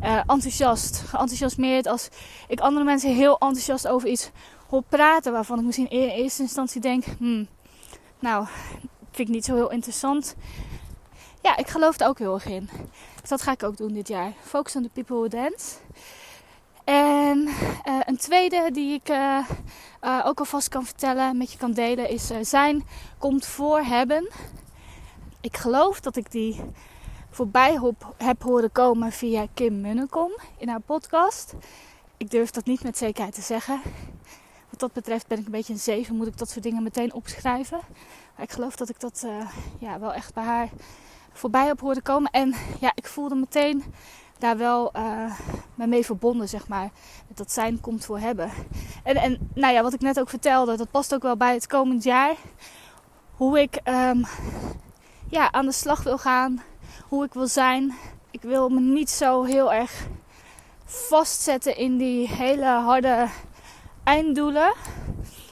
uh, 0.03 0.17
enthousiast, 0.27 0.97
geenthousiasmeerd 0.97 1.87
als 1.87 2.09
ik 2.49 2.61
andere 2.61 2.85
mensen 2.85 3.15
heel 3.15 3.39
enthousiast 3.39 3.89
over 3.89 4.09
iets 4.09 4.31
hoor 4.69 4.83
praten. 4.89 5.33
Waarvan 5.33 5.59
ik 5.59 5.65
misschien 5.65 5.91
in 5.91 6.09
eerste 6.09 6.43
instantie 6.43 6.81
denk, 6.81 7.05
hmm, 7.19 7.49
nou, 8.19 8.47
vind 9.11 9.29
ik 9.29 9.35
niet 9.35 9.45
zo 9.45 9.55
heel 9.55 9.71
interessant. 9.71 10.35
Ja, 11.43 11.57
ik 11.57 11.69
geloof 11.69 12.01
er 12.01 12.09
ook 12.09 12.19
heel 12.19 12.35
erg 12.35 12.47
in. 12.47 12.69
Dus 13.21 13.29
dat 13.29 13.43
ga 13.43 13.53
ik 13.53 13.63
ook 13.63 13.77
doen 13.77 13.93
dit 13.93 14.09
jaar. 14.09 14.33
Focus 14.43 14.77
on 14.77 14.83
the 14.83 14.89
people 14.89 15.17
who 15.17 15.29
dance. 15.29 15.77
En 16.85 17.39
uh, 17.39 18.01
een 18.05 18.17
tweede 18.17 18.71
die 18.73 18.95
ik 18.95 19.09
uh, 19.09 19.39
uh, 20.03 20.23
ook 20.27 20.39
alvast 20.39 20.69
kan 20.69 20.85
vertellen, 20.85 21.37
met 21.37 21.53
je 21.53 21.59
kan 21.59 21.73
delen, 21.73 22.09
is 22.09 22.31
zijn 22.41 22.85
komt 23.19 23.47
voor 23.47 23.81
hebben. 23.81 24.29
Ik 25.41 25.57
geloof 25.57 26.01
dat 26.01 26.17
ik 26.17 26.31
die 26.31 26.61
voorbij 27.31 27.79
heb 28.17 28.43
horen 28.43 28.73
komen 28.73 29.13
via 29.13 29.47
Kim 29.55 29.81
Munnekom 29.81 30.33
in 30.59 30.69
haar 30.69 30.81
podcast. 30.81 31.55
Ik 32.17 32.31
durf 32.31 32.51
dat 32.51 32.65
niet 32.65 32.83
met 32.83 32.99
zekerheid 32.99 33.35
te 33.35 33.41
zeggen. 33.41 33.81
Wat 34.71 34.81
dat 34.81 34.93
betreft 34.93 35.27
ben 35.27 35.39
ik 35.39 35.45
een 35.45 35.51
beetje 35.51 35.73
een 35.73 35.79
zeven, 35.79 36.17
moet 36.17 36.27
ik 36.27 36.39
dat 36.39 36.49
soort 36.49 36.65
dingen 36.65 36.83
meteen 36.83 37.13
opschrijven. 37.13 37.81
Maar 38.37 38.45
ik 38.45 38.53
geloof 38.53 38.77
dat 38.77 38.89
ik 38.89 39.01
dat 39.01 39.23
uh, 39.27 39.51
ja, 39.79 39.99
wel 39.99 40.13
echt 40.13 40.35
bij 40.35 40.45
haar 40.45 40.69
voorbij 41.33 41.67
heb 41.67 41.81
horen 41.81 42.03
komen. 42.03 42.31
En 42.31 42.55
ja, 42.81 42.93
ik 42.95 43.07
voelde 43.07 43.35
meteen 43.35 43.85
daar 44.39 44.57
wel 44.57 44.93
uh, 44.97 45.33
mee 45.75 46.05
verbonden, 46.05 46.49
zeg 46.49 46.69
maar. 46.69 46.91
Dat 47.35 47.53
zijn 47.53 47.81
komt 47.81 48.05
voor 48.05 48.19
hebben. 48.19 48.51
En, 49.03 49.17
en 49.17 49.51
nou 49.55 49.75
ja, 49.75 49.83
wat 49.83 49.93
ik 49.93 50.01
net 50.01 50.21
ook 50.21 50.29
vertelde, 50.29 50.77
dat 50.77 50.91
past 50.91 51.15
ook 51.15 51.23
wel 51.23 51.37
bij 51.37 51.55
het 51.55 51.67
komend 51.67 52.03
jaar. 52.03 52.35
Hoe 53.37 53.61
ik 53.61 53.81
um, 53.85 54.25
ja, 55.29 55.53
aan 55.53 55.67
de 55.67 55.73
slag 55.73 56.03
wil 56.03 56.19
gaan. 56.19 56.63
Hoe 57.11 57.25
ik 57.25 57.35
wil 57.35 57.47
zijn. 57.47 57.95
Ik 58.31 58.43
wil 58.43 58.69
me 58.69 58.81
niet 58.81 59.11
zo 59.11 59.43
heel 59.43 59.73
erg 59.73 60.07
vastzetten 60.85 61.77
in 61.77 61.97
die 61.97 62.29
hele 62.29 62.65
harde 62.65 63.29
einddoelen. 64.05 64.75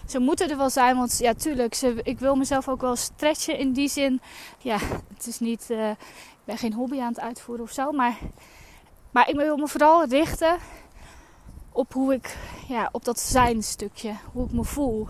Ze 0.07 0.19
moeten 0.19 0.50
er 0.50 0.57
wel 0.57 0.71
zijn, 0.71 0.97
want 0.97 1.19
ja, 1.19 1.35
tuurlijk, 1.35 1.75
ze, 1.75 2.00
ik 2.03 2.19
wil 2.19 2.37
mezelf 2.37 2.69
ook 2.69 2.81
wel 2.81 2.97
stretchen 2.97 3.59
in 3.59 3.73
die 3.73 3.88
zin. 3.88 4.21
Ja, 4.59 4.79
het 5.15 5.27
is 5.27 5.38
niet, 5.38 5.71
uh, 5.71 5.91
ik 5.91 6.45
ben 6.45 6.59
geen 6.59 6.73
hobby 6.73 7.00
aan 7.00 7.12
het 7.12 7.21
uitvoeren 7.21 7.65
of 7.65 7.71
zo, 7.71 7.93
maar, 7.93 8.19
maar 9.11 9.29
ik 9.29 9.37
wil 9.37 9.57
me 9.57 9.69
vooral 9.69 10.05
richten 10.05 10.57
op 11.73 11.93
hoe 11.93 12.15
ik, 12.15 12.37
ja, 12.69 12.88
op 12.93 13.05
dat 13.05 13.21
zijn 13.21 13.62
stukje, 13.62 14.15
hoe 14.33 14.45
ik 14.45 14.53
me 14.53 14.65
voel, 14.65 15.09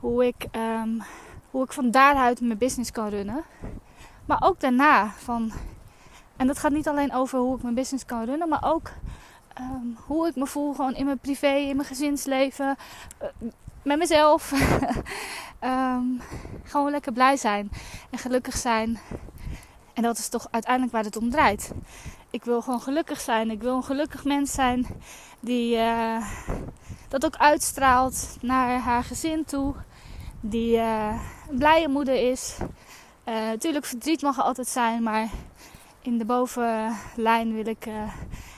hoe 0.00 0.26
ik, 0.26 0.46
um, 0.56 1.02
hoe 1.50 1.64
ik 1.64 1.72
van 1.72 1.90
daaruit 1.90 2.40
mijn 2.40 2.58
business 2.58 2.90
kan 2.90 3.08
runnen. 3.08 3.44
Maar 4.24 4.42
ook 4.42 4.60
daarna. 4.60 5.10
Van, 5.16 5.52
en 6.38 6.46
dat 6.46 6.58
gaat 6.58 6.72
niet 6.72 6.88
alleen 6.88 7.14
over 7.14 7.38
hoe 7.38 7.56
ik 7.56 7.62
mijn 7.62 7.74
business 7.74 8.04
kan 8.04 8.24
runnen, 8.24 8.48
maar 8.48 8.64
ook 8.64 8.90
um, 9.60 9.96
hoe 10.06 10.28
ik 10.28 10.36
me 10.36 10.46
voel 10.46 10.74
gewoon 10.74 10.94
in 10.94 11.04
mijn 11.04 11.18
privé, 11.18 11.54
in 11.54 11.76
mijn 11.76 11.88
gezinsleven, 11.88 12.76
uh, 13.22 13.28
met 13.82 13.98
mezelf. 13.98 14.52
um, 15.64 16.20
gewoon 16.70 16.90
lekker 16.90 17.12
blij 17.12 17.36
zijn 17.36 17.70
en 18.10 18.18
gelukkig 18.18 18.56
zijn. 18.56 18.98
En 19.94 20.02
dat 20.02 20.18
is 20.18 20.28
toch 20.28 20.48
uiteindelijk 20.50 20.92
waar 20.92 21.04
het 21.04 21.16
om 21.16 21.30
draait. 21.30 21.72
Ik 22.30 22.44
wil 22.44 22.62
gewoon 22.62 22.80
gelukkig 22.80 23.20
zijn. 23.20 23.50
Ik 23.50 23.60
wil 23.60 23.76
een 23.76 23.84
gelukkig 23.84 24.24
mens 24.24 24.52
zijn 24.52 24.86
die, 25.40 25.76
uh, 25.76 26.26
dat 27.08 27.24
ook 27.24 27.36
uitstraalt 27.36 28.36
naar 28.40 28.78
haar 28.78 29.04
gezin 29.04 29.44
toe. 29.44 29.74
Die 30.40 30.76
uh, 30.76 31.22
een 31.48 31.58
blije 31.58 31.88
moeder 31.88 32.30
is. 32.30 32.56
Natuurlijk, 33.24 33.84
verdriet 33.84 34.22
mag 34.22 34.36
er 34.36 34.42
altijd 34.42 34.68
zijn, 34.68 35.02
maar 35.02 35.28
in 36.08 36.18
de 36.18 36.24
bovenlijn 36.24 37.54
wil 37.54 37.66
ik 37.66 37.86
uh, 37.86 38.12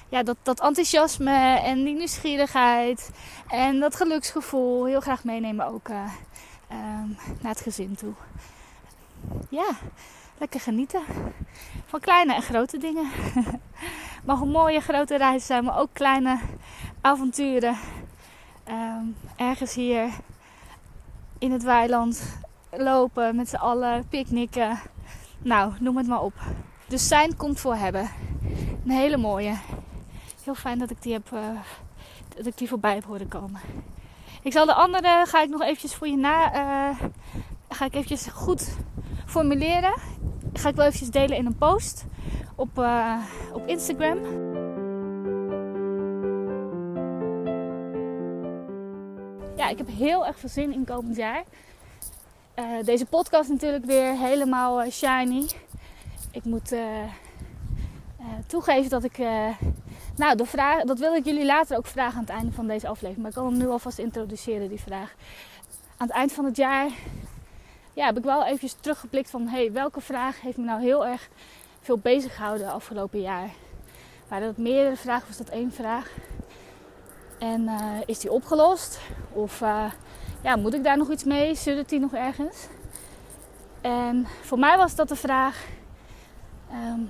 ja, 0.08 0.22
dat, 0.22 0.36
dat 0.42 0.60
enthousiasme 0.60 1.58
en 1.58 1.84
die 1.84 1.94
nieuwsgierigheid 1.94 3.10
en 3.48 3.80
dat 3.80 3.96
geluksgevoel 3.96 4.84
heel 4.84 5.00
graag 5.00 5.24
meenemen 5.24 5.66
ook 5.66 5.88
um, 5.88 7.16
naar 7.40 7.52
het 7.52 7.60
gezin 7.60 7.94
toe. 7.94 8.12
Ja, 9.48 9.68
lekker 10.38 10.60
genieten 10.60 11.00
van 11.86 12.00
kleine 12.00 12.34
en 12.34 12.42
grote 12.42 12.78
dingen. 12.78 13.10
mag 14.24 14.40
een 14.40 14.50
mooie 14.50 14.80
grote 14.80 15.16
reis 15.16 15.46
zijn, 15.46 15.64
maar 15.64 15.78
ook 15.78 15.90
kleine 15.92 16.38
avonturen. 17.00 17.76
Um, 18.68 19.16
ergens 19.36 19.74
hier 19.74 20.08
in 21.38 21.52
het 21.52 21.62
weiland 21.62 22.38
lopen 22.70 23.36
met 23.36 23.48
z'n 23.48 23.56
allen, 23.56 24.08
picknicken. 24.08 24.78
Nou, 25.38 25.72
noem 25.80 25.96
het 25.96 26.06
maar 26.06 26.22
op. 26.22 26.34
Dus 26.90 27.08
zijn 27.08 27.36
komt 27.36 27.60
voor 27.60 27.74
hebben. 27.74 28.10
Een 28.84 28.90
hele 28.90 29.16
mooie. 29.16 29.56
Heel 30.44 30.54
fijn 30.54 30.78
dat 30.78 30.90
ik 30.90 31.02
die, 31.02 31.12
heb, 31.12 31.30
uh, 31.32 31.40
dat 32.36 32.46
ik 32.46 32.58
die 32.58 32.68
voorbij 32.68 32.94
heb 32.94 33.04
horen 33.04 33.28
komen. 33.28 33.60
Ik 34.42 34.52
zal 34.52 34.66
de 34.66 34.74
andere, 34.74 35.24
ga 35.26 35.42
ik 35.42 35.48
nog 35.48 35.62
eventjes 35.62 35.94
voor 35.94 36.08
je 36.08 36.16
na, 36.16 36.54
uh, 36.54 37.00
ga 37.68 37.84
ik 37.84 37.94
eventjes 37.94 38.26
goed 38.26 38.76
formuleren. 39.26 39.94
Ga 40.52 40.68
ik 40.68 40.74
wel 40.74 40.84
eventjes 40.84 41.10
delen 41.10 41.36
in 41.36 41.46
een 41.46 41.56
post 41.56 42.04
op, 42.54 42.78
uh, 42.78 43.16
op 43.52 43.66
Instagram. 43.66 44.18
Ja, 49.56 49.68
ik 49.68 49.78
heb 49.78 49.88
heel 49.88 50.26
erg 50.26 50.38
veel 50.38 50.48
zin 50.48 50.72
in 50.72 50.84
komend 50.84 51.16
jaar. 51.16 51.44
Deze 52.84 53.06
podcast 53.06 53.48
natuurlijk 53.48 53.84
weer 53.84 54.12
helemaal 54.18 54.90
shiny. 54.90 55.46
Ik 56.30 56.44
moet 56.44 56.72
uh, 56.72 57.02
toegeven 58.46 58.90
dat 58.90 59.04
ik. 59.04 59.18
nou, 60.16 60.36
de 60.36 60.46
vraag, 60.46 60.82
dat 60.82 60.98
wil 60.98 61.14
ik 61.14 61.24
jullie 61.24 61.44
later 61.44 61.76
ook 61.76 61.86
vragen 61.86 62.14
aan 62.14 62.24
het 62.24 62.30
einde 62.30 62.52
van 62.52 62.66
deze 62.66 62.88
aflevering. 62.88 63.18
Maar 63.18 63.28
ik 63.30 63.36
kan 63.36 63.46
hem 63.46 63.56
nu 63.56 63.68
alvast 63.68 63.98
introduceren, 63.98 64.68
die 64.68 64.80
vraag. 64.80 65.14
Aan 65.96 66.06
het 66.06 66.16
eind 66.16 66.32
van 66.32 66.44
het 66.44 66.56
jaar 66.56 66.90
ja, 67.92 68.06
heb 68.06 68.18
ik 68.18 68.24
wel 68.24 68.44
eventjes 68.44 68.76
teruggeblikt 68.80 69.30
van... 69.30 69.46
Hey, 69.48 69.72
welke 69.72 70.00
vraag 70.00 70.40
heeft 70.40 70.56
me 70.56 70.64
nou 70.64 70.80
heel 70.80 71.06
erg 71.06 71.28
veel 71.80 71.98
bezig 71.98 72.36
gehouden 72.36 72.72
afgelopen 72.72 73.20
jaar? 73.20 73.50
Waren 74.28 74.46
dat 74.46 74.56
meerdere 74.56 74.96
vragen? 74.96 75.26
Was 75.26 75.36
dat 75.36 75.48
één 75.48 75.72
vraag? 75.72 76.10
En 77.38 77.70
is 78.06 78.18
die 78.18 78.32
opgelost? 78.32 79.00
Of 79.32 79.60
ja, 80.42 80.56
moet 80.56 80.74
ik 80.74 80.84
daar 80.84 80.96
nog 80.96 81.10
iets 81.10 81.24
mee? 81.24 81.54
Zit 81.54 81.88
die 81.88 82.00
nog 82.00 82.14
ergens? 82.14 82.66
En 83.80 84.26
voor 84.42 84.58
mij 84.58 84.76
was 84.76 84.94
dat 84.94 85.08
de 85.08 85.16
vraag: 85.16 85.66
um, 86.72 87.08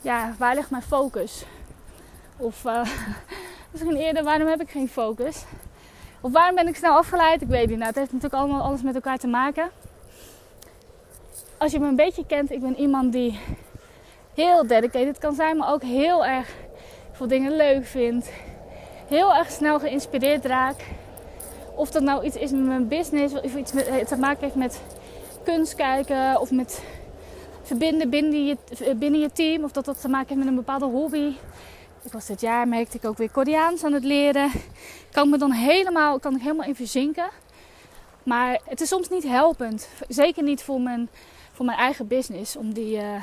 ja, 0.00 0.34
waar 0.38 0.54
ligt 0.54 0.70
mijn 0.70 0.82
focus? 0.82 1.44
Of 2.36 2.64
uh, 2.64 2.86
misschien 3.70 3.96
eerder, 3.96 4.24
waarom 4.24 4.48
heb 4.48 4.60
ik 4.60 4.70
geen 4.70 4.88
focus? 4.88 5.44
Of 6.20 6.32
waarom 6.32 6.54
ben 6.54 6.68
ik 6.68 6.76
snel 6.76 6.96
afgeleid? 6.96 7.42
Ik 7.42 7.48
weet 7.48 7.68
niet. 7.68 7.76
Nou, 7.76 7.88
het 7.88 7.98
heeft 7.98 8.12
natuurlijk 8.12 8.42
allemaal 8.42 8.62
alles 8.62 8.82
met 8.82 8.94
elkaar 8.94 9.18
te 9.18 9.26
maken. 9.26 9.70
Als 11.58 11.72
je 11.72 11.80
me 11.80 11.86
een 11.86 11.96
beetje 11.96 12.26
kent, 12.26 12.50
ik 12.50 12.60
ben 12.60 12.78
iemand 12.78 13.12
die 13.12 13.40
heel 14.34 14.66
dedicated 14.66 15.18
kan 15.18 15.34
zijn, 15.34 15.56
maar 15.56 15.72
ook 15.72 15.82
heel 15.82 16.26
erg 16.26 16.54
veel 17.12 17.28
dingen 17.28 17.56
leuk 17.56 17.86
vindt. 17.86 18.30
Heel 19.08 19.34
erg 19.34 19.50
snel 19.50 19.78
geïnspireerd 19.78 20.44
raak 20.44 20.84
of 21.74 21.90
dat 21.90 22.02
nou 22.02 22.24
iets 22.24 22.36
is 22.36 22.50
met 22.50 22.66
mijn 22.66 22.88
business 22.88 23.34
of 23.34 23.56
iets 23.56 23.72
eh, 23.72 24.04
te 24.04 24.16
maken 24.16 24.42
heeft 24.42 24.54
met 24.54 24.80
kunst 25.44 25.74
kijken 25.74 26.40
of 26.40 26.50
met 26.50 26.82
verbinden 27.66 28.10
binnen 28.10 28.46
je, 28.46 28.56
binnen 28.96 29.20
je 29.20 29.32
team. 29.32 29.64
Of 29.64 29.72
dat 29.72 29.84
dat 29.84 30.00
te 30.00 30.08
maken 30.08 30.28
heeft 30.28 30.38
met 30.40 30.48
een 30.48 30.64
bepaalde 30.64 30.84
hobby. 30.84 31.34
Ik 32.02 32.12
was 32.12 32.26
dit 32.26 32.40
jaar, 32.40 32.68
merkte 32.68 32.96
ik 32.96 33.04
ook 33.04 33.18
weer 33.18 33.30
Koreaans 33.30 33.84
aan 33.84 33.92
het 33.92 34.04
leren. 34.04 34.50
Kan 35.12 35.30
me 35.30 35.38
dan 35.38 35.52
helemaal, 35.52 36.18
kan 36.18 36.34
ik 36.34 36.42
helemaal 36.42 36.66
in 36.66 36.74
verzinken. 36.74 37.28
Maar 38.22 38.60
het 38.64 38.80
is 38.80 38.88
soms 38.88 39.08
niet 39.08 39.22
helpend. 39.22 39.88
Zeker 40.08 40.42
niet 40.42 40.62
voor 40.62 40.80
mijn, 40.80 41.08
voor 41.52 41.64
mijn 41.64 41.78
eigen 41.78 42.06
business. 42.06 42.56
Om 42.56 42.72
die, 42.74 42.96
uh, 42.96 43.22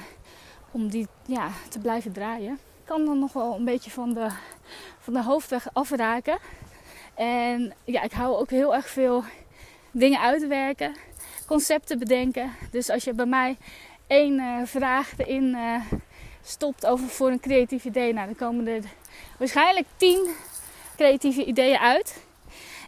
om 0.71 0.89
die 0.89 1.07
ja, 1.25 1.49
te 1.69 1.79
blijven 1.79 2.11
draaien. 2.11 2.53
Ik 2.53 2.85
kan 2.85 3.05
dan 3.05 3.19
nog 3.19 3.33
wel 3.33 3.55
een 3.55 3.65
beetje 3.65 3.91
van 3.91 4.13
de, 4.13 4.27
van 4.99 5.13
de 5.13 5.23
hoofdweg 5.23 5.67
afraken. 5.73 6.37
En 7.15 7.73
ja, 7.83 8.01
ik 8.01 8.11
hou 8.11 8.35
ook 8.37 8.49
heel 8.49 8.75
erg 8.75 8.87
veel 8.87 9.23
dingen 9.91 10.19
uitwerken, 10.19 10.95
concepten 11.47 11.99
bedenken. 11.99 12.51
Dus 12.71 12.89
als 12.89 13.03
je 13.03 13.13
bij 13.13 13.25
mij 13.25 13.57
één 14.07 14.39
uh, 14.39 14.65
vraag 14.65 15.17
erin 15.17 15.43
uh, 15.43 15.81
stopt 16.43 16.85
over 16.85 17.07
voor 17.07 17.29
een 17.31 17.39
creatief 17.39 17.85
idee, 17.85 18.13
nou, 18.13 18.25
dan 18.25 18.35
komen 18.35 18.67
er 18.67 18.83
waarschijnlijk 19.37 19.87
tien 19.97 20.29
creatieve 20.95 21.45
ideeën 21.45 21.77
uit. 21.77 22.23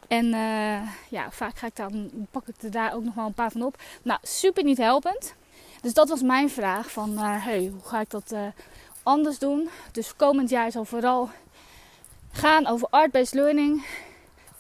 En 0.08 0.26
uh, 0.26 0.82
ja, 1.10 1.32
vaak 1.32 1.58
ga 1.58 1.68
ik 1.68 1.76
dan, 1.76 2.12
pak 2.32 2.48
ik 2.48 2.56
er 2.62 2.72
daar 2.72 2.94
ook 2.94 3.04
nog 3.04 3.14
wel 3.14 3.26
een 3.26 3.34
paar 3.34 3.52
van 3.52 3.64
op. 3.64 3.78
Nou, 4.02 4.20
super 4.24 4.64
niet 4.64 4.78
helpend. 4.78 5.36
Dus 5.82 5.94
dat 5.94 6.10
was 6.10 6.22
mijn 6.22 6.50
vraag 6.50 6.92
van, 6.92 7.18
hey, 7.18 7.72
hoe 7.74 7.90
ga 7.90 8.00
ik 8.00 8.10
dat 8.10 8.36
anders 9.04 9.40
doen? 9.40 9.70
Dus 9.92 10.16
komend 10.16 10.50
jaar 10.50 10.72
zal 10.72 10.86
vooral 10.86 11.30
gaan 12.32 12.68
over 12.68 12.88
art-based 12.90 13.34
learning 13.34 13.86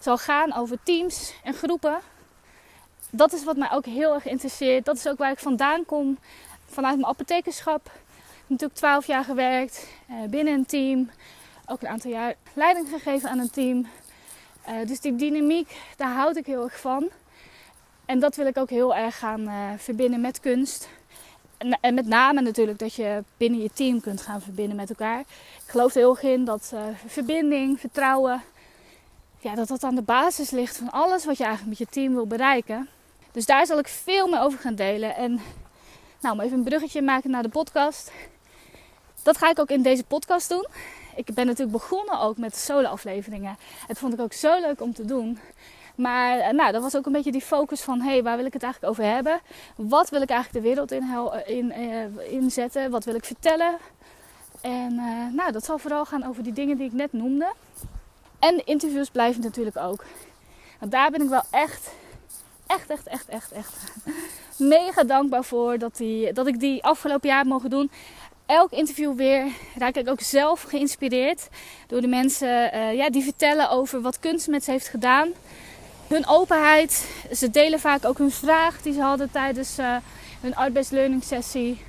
zal 0.05 0.17
gaan 0.17 0.53
over 0.53 0.77
teams 0.83 1.33
en 1.43 1.53
groepen. 1.53 1.99
Dat 3.15 3.33
is 3.33 3.43
wat 3.43 3.57
mij 3.57 3.71
ook 3.71 3.85
heel 3.85 4.13
erg 4.13 4.25
interesseert. 4.25 4.85
Dat 4.85 4.95
is 4.95 5.07
ook 5.07 5.17
waar 5.17 5.31
ik 5.31 5.39
vandaan 5.39 5.85
kom 5.85 6.17
vanuit 6.65 6.95
mijn 6.95 7.07
apothekerschap. 7.07 7.91
Natuurlijk 8.47 8.79
12 8.79 9.07
jaar 9.07 9.23
gewerkt 9.23 9.87
eh, 10.07 10.15
binnen 10.29 10.53
een 10.53 10.65
team. 10.65 11.09
Ook 11.65 11.81
een 11.81 11.87
aantal 11.87 12.11
jaar 12.11 12.35
leiding 12.53 12.89
gegeven 12.89 13.29
aan 13.29 13.39
een 13.39 13.49
team. 13.49 13.87
Uh, 14.69 14.87
dus 14.87 14.99
die 14.99 15.15
dynamiek, 15.15 15.77
daar 15.97 16.13
houd 16.13 16.35
ik 16.35 16.45
heel 16.45 16.63
erg 16.63 16.79
van. 16.79 17.09
En 18.05 18.19
dat 18.19 18.35
wil 18.35 18.45
ik 18.45 18.57
ook 18.57 18.69
heel 18.69 18.95
erg 18.95 19.17
gaan 19.17 19.41
uh, 19.41 19.69
verbinden 19.77 20.21
met 20.21 20.39
kunst. 20.39 20.89
En, 21.57 21.77
en, 21.81 21.93
met 21.93 22.07
name 22.07 22.41
natuurlijk 22.41 22.79
dat 22.79 22.93
je 22.93 23.23
binnen 23.37 23.61
je 23.61 23.69
team 23.73 24.01
kunt 24.01 24.21
gaan 24.21 24.41
verbinden 24.41 24.75
met 24.75 24.89
elkaar. 24.89 25.19
Ik 25.19 25.71
geloof 25.71 25.93
er 25.93 25.99
heel 25.99 26.09
erg 26.09 26.23
in 26.23 26.45
dat 26.45 26.73
verbinding, 27.05 27.79
vertrouwen, 27.79 28.43
ja, 29.39 29.55
dat 29.55 29.67
dat 29.67 29.83
aan 29.83 29.95
de 29.95 30.01
basis 30.01 30.49
ligt 30.49 30.77
van 30.77 30.91
alles 30.91 31.25
wat 31.25 31.37
je 31.37 31.43
eigenlijk 31.43 31.79
met 31.79 31.87
je 31.87 31.93
team 31.93 32.13
wil 32.13 32.27
bereiken. 32.27 32.89
Dus 33.35 33.45
daar 33.45 33.65
zal 33.65 33.77
ik 33.77 33.87
veel 33.87 34.27
meer 34.27 34.39
over 34.39 34.59
gaan 34.59 34.75
delen. 34.75 35.15
En 35.15 35.41
nou, 36.21 36.35
om 36.35 36.39
even 36.39 36.57
een 36.57 36.63
bruggetje 36.63 37.01
maken 37.01 37.29
naar 37.29 37.43
de 37.43 37.49
podcast. 37.49 38.11
Dat 39.23 39.37
ga 39.37 39.49
ik 39.49 39.59
ook 39.59 39.69
in 39.69 39.81
deze 39.81 40.03
podcast 40.03 40.49
doen. 40.49 40.67
Ik 41.15 41.33
ben 41.33 41.45
natuurlijk 41.45 41.77
begonnen 41.77 42.19
ook 42.19 42.37
met 42.37 42.55
solo-afleveringen. 42.55 43.57
Het 43.87 43.97
vond 43.97 44.13
ik 44.13 44.19
ook 44.19 44.33
zo 44.33 44.59
leuk 44.59 44.81
om 44.81 44.93
te 44.93 45.05
doen. 45.05 45.39
Maar 45.95 46.39
eh, 46.39 46.53
nou, 46.53 46.71
dat 46.71 46.81
was 46.81 46.95
ook 46.95 47.05
een 47.05 47.11
beetje 47.11 47.31
die 47.31 47.41
focus 47.41 47.81
van... 47.81 48.01
hé, 48.01 48.11
hey, 48.11 48.23
waar 48.23 48.37
wil 48.37 48.45
ik 48.45 48.53
het 48.53 48.63
eigenlijk 48.63 48.93
over 48.93 49.13
hebben? 49.13 49.39
Wat 49.75 50.09
wil 50.09 50.21
ik 50.21 50.29
eigenlijk 50.29 50.63
de 50.63 50.69
wereld 50.69 50.91
in, 50.91 51.03
in, 51.45 51.73
uh, 51.79 52.31
inzetten? 52.31 52.91
Wat 52.91 53.03
wil 53.03 53.15
ik 53.15 53.25
vertellen? 53.25 53.77
En 54.61 54.95
nou, 55.35 55.51
dat 55.51 55.65
zal 55.65 55.77
vooral 55.77 56.05
gaan 56.05 56.23
over 56.23 56.43
die 56.43 56.53
dingen 56.53 56.77
die 56.77 56.85
ik 56.85 56.93
net 56.93 57.13
noemde. 57.13 57.53
En 58.39 58.65
interviews 58.65 59.09
blijven 59.09 59.41
natuurlijk 59.41 59.77
ook. 59.77 60.05
Want 60.79 60.91
daar 60.91 61.11
ben 61.11 61.21
ik 61.21 61.29
wel 61.29 61.43
echt, 61.51 61.89
echt, 62.67 62.89
echt, 62.89 63.07
echt, 63.07 63.27
echt, 63.27 63.51
echt 63.51 63.73
mega 64.57 65.03
dankbaar 65.03 65.43
voor 65.43 65.77
dat, 65.77 65.97
die, 65.97 66.33
dat 66.33 66.47
ik 66.47 66.59
die 66.59 66.83
afgelopen 66.83 67.29
jaar 67.29 67.37
heb 67.37 67.47
mogen 67.47 67.69
doen. 67.69 67.91
Elk 68.45 68.71
interview 68.71 69.15
weer 69.15 69.47
raak 69.75 69.95
ik 69.95 70.09
ook 70.09 70.21
zelf 70.21 70.61
geïnspireerd 70.61 71.47
door 71.87 72.01
de 72.01 72.07
mensen 72.07 72.75
uh, 72.75 72.93
ja, 72.93 73.09
die 73.09 73.23
vertellen 73.23 73.69
over 73.69 74.01
wat 74.01 74.19
kunst 74.19 74.47
met 74.47 74.63
ze 74.63 74.71
heeft 74.71 74.87
gedaan. 74.87 75.29
Hun 76.07 76.27
openheid. 76.27 77.09
Ze 77.33 77.49
delen 77.49 77.79
vaak 77.79 78.05
ook 78.05 78.17
hun 78.17 78.31
vraag 78.31 78.81
die 78.81 78.93
ze 78.93 79.01
hadden 79.01 79.31
tijdens 79.31 79.79
uh, 79.79 79.95
hun 80.41 80.55
art-based 80.55 80.91
learning 80.91 81.23
sessie. 81.23 81.81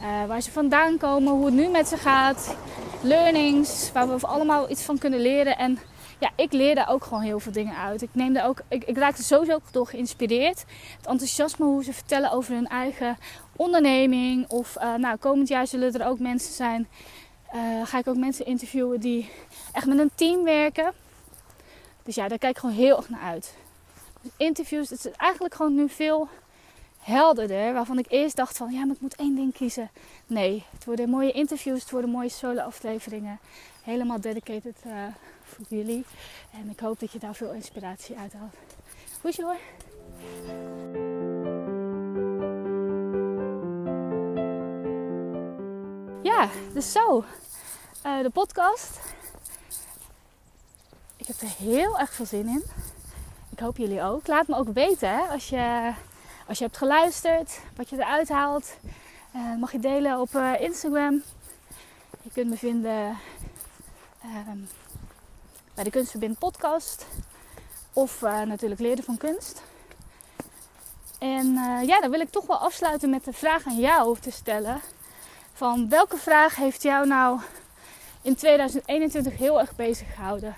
Uh, 0.00 0.26
waar 0.26 0.40
ze 0.40 0.50
vandaan 0.50 0.96
komen, 0.96 1.32
hoe 1.32 1.44
het 1.44 1.54
nu 1.54 1.68
met 1.68 1.88
ze 1.88 1.96
gaat. 1.96 2.56
Learnings, 3.02 3.92
waar 3.92 4.08
we 4.08 4.26
allemaal 4.26 4.70
iets 4.70 4.82
van 4.82 4.98
kunnen 4.98 5.20
leren. 5.20 5.58
En 5.58 5.78
ja, 6.18 6.30
ik 6.36 6.52
leer 6.52 6.74
daar 6.74 6.88
ook 6.88 7.04
gewoon 7.04 7.22
heel 7.22 7.40
veel 7.40 7.52
dingen 7.52 7.76
uit. 7.76 8.02
Ik, 8.02 8.08
neem 8.12 8.32
daar 8.32 8.46
ook, 8.46 8.60
ik, 8.68 8.84
ik 8.84 8.96
raakte 8.96 9.22
sowieso 9.22 9.60
door 9.70 9.86
geïnspireerd. 9.86 10.64
Het 10.96 11.06
enthousiasme 11.06 11.66
hoe 11.66 11.84
ze 11.84 11.92
vertellen 11.92 12.30
over 12.30 12.54
hun 12.54 12.68
eigen 12.68 13.16
onderneming. 13.56 14.48
Of 14.48 14.76
uh, 14.76 14.94
nou, 14.94 15.16
komend 15.16 15.48
jaar 15.48 15.66
zullen 15.66 15.92
er 15.92 16.06
ook 16.06 16.18
mensen 16.18 16.52
zijn. 16.52 16.88
Uh, 17.54 17.86
ga 17.86 17.98
ik 17.98 18.08
ook 18.08 18.16
mensen 18.16 18.46
interviewen 18.46 19.00
die 19.00 19.30
echt 19.72 19.86
met 19.86 19.98
een 19.98 20.10
team 20.14 20.44
werken. 20.44 20.92
Dus 22.02 22.14
ja, 22.14 22.28
daar 22.28 22.38
kijk 22.38 22.52
ik 22.52 22.58
gewoon 22.58 22.74
heel 22.74 22.96
erg 22.96 23.08
naar 23.08 23.20
uit. 23.20 23.54
Dus 24.20 24.32
interviews, 24.36 24.90
het 24.90 25.04
is 25.04 25.12
eigenlijk 25.16 25.54
gewoon 25.54 25.74
nu 25.74 25.88
veel 25.88 26.28
helderder. 27.04 27.72
Waarvan 27.72 27.98
ik 27.98 28.06
eerst 28.08 28.36
dacht 28.36 28.56
van, 28.56 28.72
ja, 28.72 28.84
maar 28.84 28.94
ik 28.94 29.00
moet 29.00 29.16
één 29.16 29.34
ding 29.34 29.54
kiezen. 29.54 29.90
Nee, 30.26 30.64
het 30.70 30.84
worden 30.84 31.08
mooie 31.08 31.32
interviews, 31.32 31.80
het 31.80 31.90
worden 31.90 32.10
mooie 32.10 32.28
solo 32.28 32.60
afleveringen. 32.60 33.38
Helemaal 33.82 34.20
dedicated 34.20 34.76
uh, 34.86 34.92
voor 35.42 35.64
jullie. 35.68 36.04
En 36.52 36.70
ik 36.70 36.80
hoop 36.80 37.00
dat 37.00 37.12
je 37.12 37.18
daar 37.18 37.34
veel 37.34 37.52
inspiratie 37.52 38.16
uit 38.16 38.32
haalt. 38.32 38.54
Goed 39.20 39.36
hoor. 39.36 39.56
Ja, 46.22 46.48
dus 46.72 46.92
zo. 46.92 47.24
Uh, 48.06 48.22
de 48.22 48.30
podcast. 48.30 49.00
Ik 51.16 51.26
heb 51.26 51.40
er 51.40 51.56
heel 51.58 51.98
erg 51.98 52.12
veel 52.12 52.26
zin 52.26 52.48
in. 52.48 52.64
Ik 53.50 53.58
hoop 53.58 53.76
jullie 53.76 54.02
ook. 54.02 54.26
Laat 54.26 54.46
me 54.46 54.56
ook 54.56 54.72
weten 54.72 55.08
hè, 55.08 55.20
als, 55.20 55.48
je, 55.48 55.92
als 56.46 56.58
je 56.58 56.64
hebt 56.64 56.76
geluisterd, 56.76 57.60
wat 57.76 57.88
je 57.88 57.96
eruit 57.96 58.28
haalt. 58.28 58.76
Uh, 59.36 59.56
mag 59.56 59.72
je 59.72 59.78
delen 59.78 60.20
op 60.20 60.34
uh, 60.34 60.60
Instagram. 60.60 61.22
Je 62.22 62.30
kunt 62.32 62.50
me 62.50 62.56
vinden 62.56 63.18
ehm, 64.22 64.58
bij 65.74 65.84
de 65.84 65.90
Kunstverbind 65.90 66.38
podcast. 66.38 67.06
Of 67.92 68.22
uh, 68.22 68.40
natuurlijk 68.40 68.80
Leren 68.80 69.04
van 69.04 69.16
Kunst. 69.16 69.62
En 71.18 71.52
ja, 71.86 72.00
dan 72.00 72.10
wil 72.10 72.20
ik 72.20 72.30
toch 72.30 72.46
wel 72.46 72.58
afsluiten 72.58 73.10
met 73.10 73.24
de 73.24 73.32
vraag 73.32 73.66
aan 73.66 73.78
jou 73.78 74.18
te 74.18 74.30
stellen. 74.30 74.80
Van 75.52 75.88
welke 75.88 76.16
vraag 76.16 76.56
heeft 76.56 76.82
jou 76.82 77.06
nou 77.06 77.40
in 78.22 78.34
2021 78.34 79.36
heel 79.36 79.60
erg 79.60 79.76
bezig 79.76 80.14
gehouden? 80.14 80.56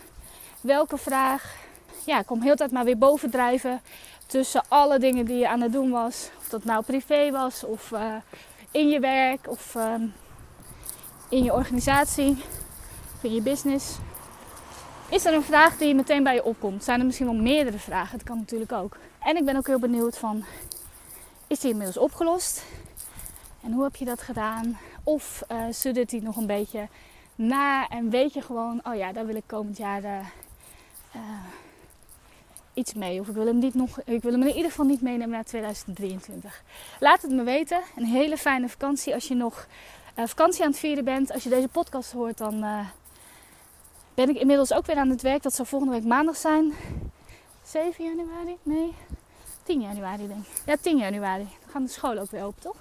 Welke 0.61 0.99
vraag 0.99 1.57
ja, 2.07 2.23
kom 2.23 2.43
heel 2.43 2.57
tijd 2.57 2.71
maar 2.71 2.85
weer 2.85 2.99
bovendrijven 2.99 3.81
tussen 4.27 4.63
alle 4.69 4.99
dingen 4.99 5.25
die 5.25 5.39
je 5.39 5.49
aan 5.49 5.61
het 5.61 5.73
doen 5.73 5.91
was. 5.91 6.31
Of 6.39 6.49
dat 6.49 6.65
nou 6.65 6.85
privé 6.85 7.31
was 7.31 7.65
of 7.65 7.91
uh, 7.91 8.15
in 8.71 8.89
je 8.89 9.01
werk 9.01 9.49
of 9.49 9.75
um, 9.75 10.15
in 11.29 11.45
je 11.45 11.53
organisatie 11.53 12.37
of 13.15 13.25
in 13.25 13.35
je 13.35 13.41
business. 13.41 13.99
Is 15.09 15.25
er 15.25 15.35
een 15.35 15.43
vraag 15.43 15.77
die 15.77 15.95
meteen 15.95 16.23
bij 16.23 16.35
je 16.35 16.45
opkomt? 16.45 16.85
Zijn 16.85 17.01
er 17.01 17.07
misschien 17.07 17.27
wel 17.27 17.35
meerdere 17.35 17.79
vragen? 17.79 18.19
Dat 18.19 18.27
kan 18.27 18.39
natuurlijk 18.39 18.73
ook. 18.73 18.97
En 19.19 19.37
ik 19.37 19.45
ben 19.45 19.57
ook 19.57 19.67
heel 19.67 19.79
benieuwd 19.79 20.19
van, 20.19 20.45
is 21.47 21.61
die 21.61 21.71
inmiddels 21.71 21.99
opgelost? 21.99 22.65
En 23.63 23.73
hoe 23.73 23.85
heb 23.85 23.97
je 23.97 24.05
dat 24.05 24.23
gedaan? 24.23 24.79
Of 25.03 25.43
uh, 25.53 25.65
suddert 25.71 26.11
die 26.11 26.23
nog 26.23 26.37
een 26.37 26.47
beetje 26.47 26.89
na 27.35 27.89
en 27.89 28.11
weet 28.11 28.33
je 28.33 28.43
gewoon, 28.43 28.81
oh 28.83 28.95
ja, 28.95 29.13
daar 29.13 29.27
wil 29.27 29.35
ik 29.35 29.47
komend 29.47 29.77
jaar 29.77 30.03
uh, 30.03 30.19
iets 32.77 32.95
mee. 32.95 33.21
Of 33.21 33.29
ik 33.29 33.35
wil 33.35 33.47
hem, 33.47 33.59
niet 33.59 33.75
nog, 33.75 34.01
ik 34.05 34.23
wil 34.23 34.33
hem 34.33 34.43
in 34.43 34.55
ieder 34.55 34.71
geval 34.71 34.85
niet 34.85 35.01
meenemen 35.01 35.31
naar 35.31 35.45
2023. 35.45 36.63
Laat 37.01 37.23
het 37.23 37.31
me 37.31 37.43
weten. 37.43 37.81
Een 37.97 38.05
hele 38.05 38.37
fijne 38.37 38.69
vakantie. 38.69 39.15
Als 39.15 39.29
je 39.29 39.35
nog 39.35 39.67
uh, 40.17 40.27
vakantie 40.27 40.65
aan 40.65 40.71
het 40.71 40.79
vieren 40.79 41.05
bent, 41.05 41.33
als 41.33 41.43
je 41.43 41.49
deze 41.49 41.69
podcast 41.69 42.13
hoort, 42.13 42.39
dan 42.39 42.65
uh, 42.65 42.89
ben 44.15 44.29
ik 44.29 44.37
inmiddels 44.37 44.73
ook 44.73 44.87
weer 44.87 44.97
aan 44.97 45.11
het 45.11 45.23
werk. 45.23 45.43
Dat 45.43 45.55
zal 45.55 45.65
volgende 45.65 45.95
week 45.95 46.05
maandag 46.05 46.37
zijn. 46.37 46.73
7 47.65 48.05
januari? 48.05 48.57
Nee. 48.63 48.95
10 49.63 49.81
januari 49.81 50.27
denk 50.27 50.47
ik. 50.47 50.63
Ja, 50.67 50.77
10 50.81 50.97
januari. 50.97 51.49
Dan 51.61 51.71
gaan 51.71 51.85
de 51.85 51.91
scholen 51.91 52.23
ook 52.23 52.31
weer 52.31 52.45
open, 52.45 52.63
toch? 52.63 52.77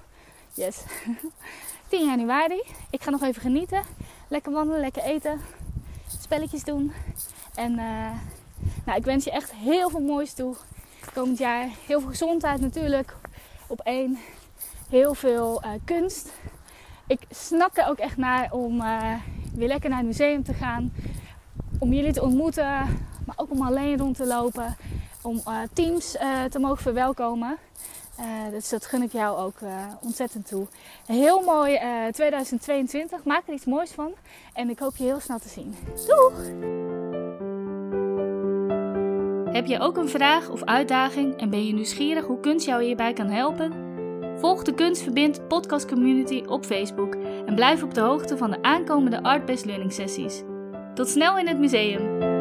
Yes. 0.53 0.83
10 1.87 2.05
januari. 2.05 2.63
Ik 2.89 3.03
ga 3.03 3.09
nog 3.09 3.21
even 3.21 3.41
genieten. 3.41 3.83
Lekker 4.27 4.51
wandelen, 4.51 4.79
lekker 4.79 5.03
eten. 5.03 5.41
Spelletjes 6.21 6.63
doen. 6.63 6.93
En 7.55 7.71
uh, 7.79 8.11
nou, 8.85 8.97
ik 8.97 9.05
wens 9.05 9.23
je 9.23 9.31
echt 9.31 9.51
heel 9.51 9.89
veel 9.89 9.99
moois 9.99 10.33
toe 10.33 10.55
komend 11.13 11.37
jaar. 11.37 11.67
Heel 11.85 11.99
veel 11.99 12.09
gezondheid 12.09 12.61
natuurlijk 12.61 13.15
op 13.67 13.79
één. 13.79 14.17
Heel 14.89 15.13
veel 15.13 15.63
uh, 15.63 15.71
kunst. 15.85 16.31
Ik 17.07 17.19
snap 17.29 17.77
er 17.77 17.87
ook 17.87 17.97
echt 17.97 18.17
naar 18.17 18.51
om 18.51 18.81
uh, 18.81 19.13
weer 19.53 19.67
lekker 19.67 19.89
naar 19.89 19.97
het 19.97 20.07
museum 20.07 20.43
te 20.43 20.53
gaan. 20.53 20.93
Om 21.79 21.93
jullie 21.93 22.13
te 22.13 22.21
ontmoeten, 22.21 22.65
maar 23.25 23.35
ook 23.35 23.51
om 23.51 23.61
alleen 23.61 23.97
rond 23.97 24.15
te 24.15 24.25
lopen. 24.25 24.75
Om 25.21 25.41
uh, 25.47 25.59
teams 25.73 26.11
te 26.49 26.59
mogen 26.59 26.81
verwelkomen. 26.81 27.57
dus 28.51 28.69
dat 28.69 28.85
gun 28.85 29.01
ik 29.01 29.11
jou 29.11 29.37
ook 29.37 29.57
ontzettend 30.01 30.47
toe. 30.47 30.67
Heel 31.05 31.41
mooi 31.41 31.79
2022. 32.11 33.23
Maak 33.23 33.47
er 33.47 33.53
iets 33.53 33.65
moois 33.65 33.91
van. 33.91 34.11
En 34.53 34.69
ik 34.69 34.79
hoop 34.79 34.95
je 34.95 35.03
heel 35.03 35.19
snel 35.19 35.39
te 35.39 35.49
zien. 35.49 35.75
Doeg! 36.07 37.14
Heb 39.55 39.65
je 39.65 39.79
ook 39.79 39.97
een 39.97 40.09
vraag 40.09 40.49
of 40.49 40.63
uitdaging 40.63 41.35
en 41.35 41.49
ben 41.49 41.65
je 41.65 41.73
nieuwsgierig 41.73 42.25
hoe 42.25 42.39
kunst 42.39 42.65
jou 42.65 42.83
hierbij 42.83 43.13
kan 43.13 43.27
helpen? 43.27 43.71
Volg 44.39 44.63
de 44.63 44.73
Kunstverbind 44.73 45.47
podcast 45.47 45.87
community 45.87 46.43
op 46.47 46.65
Facebook 46.65 47.15
en 47.45 47.55
blijf 47.55 47.83
op 47.83 47.93
de 47.93 48.01
hoogte 48.01 48.37
van 48.37 48.51
de 48.51 48.61
aankomende 48.61 49.23
Art 49.23 49.45
Based 49.45 49.65
Learning 49.65 49.93
sessies. 49.93 50.43
Tot 50.93 51.09
snel 51.09 51.37
in 51.37 51.47
het 51.47 51.59
museum! 51.59 52.34